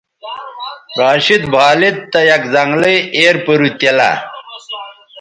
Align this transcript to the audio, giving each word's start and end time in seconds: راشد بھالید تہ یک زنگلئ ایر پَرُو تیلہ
راشد 0.99 1.43
بھالید 1.53 1.97
تہ 2.11 2.19
یک 2.29 2.43
زنگلئ 2.53 2.95
ایر 3.15 3.35
پَرُو 3.45 3.69
تیلہ 3.79 4.11